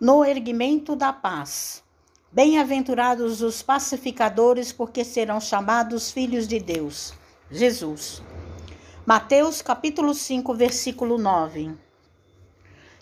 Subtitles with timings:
[0.00, 1.82] no erguimento da paz.
[2.30, 7.12] Bem-aventurados os pacificadores, porque serão chamados filhos de Deus.
[7.50, 8.22] Jesus.
[9.04, 11.72] Mateus capítulo 5, versículo 9.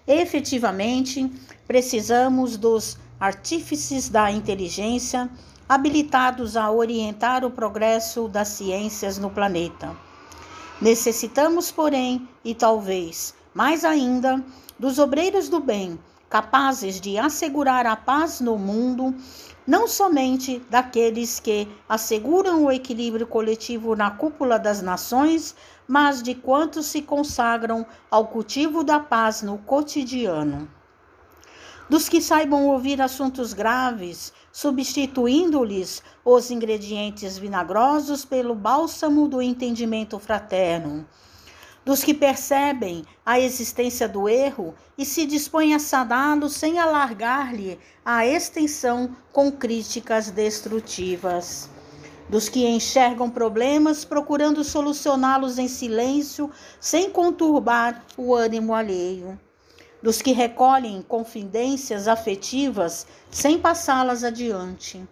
[0.07, 1.31] Efetivamente,
[1.67, 5.29] precisamos dos artífices da inteligência
[5.69, 9.95] habilitados a orientar o progresso das ciências no planeta.
[10.81, 14.45] Necessitamos, porém, e talvez mais ainda,
[14.79, 19.15] dos obreiros do bem capazes de assegurar a paz no mundo,
[19.67, 25.55] não somente daqueles que asseguram o equilíbrio coletivo na cúpula das nações,
[25.87, 30.69] mas de quantos se consagram ao cultivo da paz no cotidiano.
[31.89, 41.07] Dos que saibam ouvir assuntos graves, substituindo-lhes os ingredientes vinagrosos pelo bálsamo do entendimento fraterno
[41.87, 48.27] dos que percebem a existência do erro e se dispõem a saná-lo sem alargar-lhe a
[48.27, 51.71] extensão com críticas destrutivas.
[52.29, 59.39] Dos que enxergam problemas procurando solucioná-los em silêncio, sem conturbar o ânimo alheio.
[60.03, 65.07] Dos que recolhem confidências afetivas sem passá-las adiante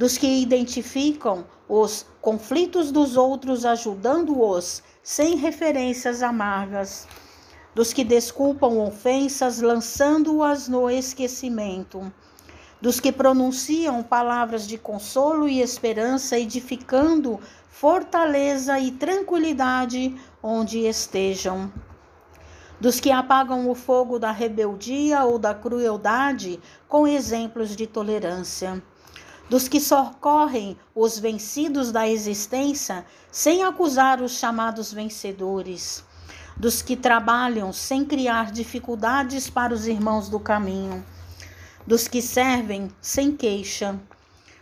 [0.00, 7.06] dos que identificam os conflitos dos outros, ajudando-os sem referências amargas,
[7.74, 12.10] dos que desculpam ofensas, lançando-as no esquecimento,
[12.80, 21.70] dos que pronunciam palavras de consolo e esperança, edificando fortaleza e tranquilidade onde estejam
[22.80, 28.82] dos que apagam o fogo da rebeldia ou da crueldade com exemplos de tolerância,
[29.50, 36.04] dos que socorrem os vencidos da existência sem acusar os chamados vencedores,
[36.56, 41.04] dos que trabalham sem criar dificuldades para os irmãos do caminho,
[41.84, 43.98] dos que servem sem queixa,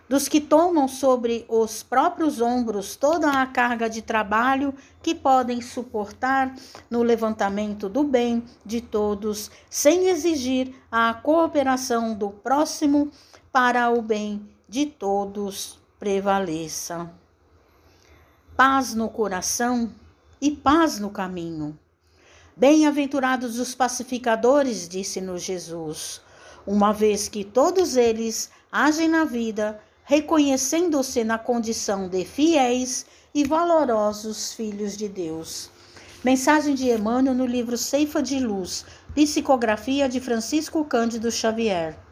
[0.09, 6.55] dos que tomam sobre os próprios ombros toda a carga de trabalho que podem suportar
[6.89, 13.13] no levantamento do bem de todos, sem exigir a cooperação do próximo
[13.53, 17.11] para o bem de todos prevaleça.
[18.55, 19.91] Paz no coração
[20.39, 21.79] e paz no caminho.
[22.55, 26.21] Bem-aventurados os pacificadores, disse-nos Jesus,
[26.67, 34.53] uma vez que todos eles agem na vida, reconhecendo-se na condição de fiéis e valorosos
[34.53, 35.71] filhos de Deus.
[36.23, 42.08] Mensagem de Emmanuel no livro Ceifa de Luz, psicografia de Francisco Cândido Xavier.